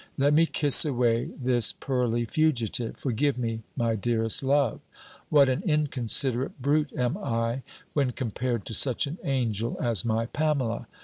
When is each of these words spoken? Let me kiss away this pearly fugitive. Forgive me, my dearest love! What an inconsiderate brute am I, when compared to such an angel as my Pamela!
Let 0.17 0.33
me 0.33 0.47
kiss 0.47 0.83
away 0.83 1.25
this 1.39 1.73
pearly 1.73 2.25
fugitive. 2.25 2.97
Forgive 2.97 3.37
me, 3.37 3.61
my 3.75 3.93
dearest 3.95 4.41
love! 4.41 4.79
What 5.29 5.47
an 5.47 5.61
inconsiderate 5.63 6.59
brute 6.59 6.91
am 6.93 7.17
I, 7.19 7.61
when 7.93 8.09
compared 8.09 8.65
to 8.65 8.73
such 8.73 9.05
an 9.05 9.19
angel 9.23 9.77
as 9.79 10.03
my 10.03 10.25
Pamela! 10.25 10.87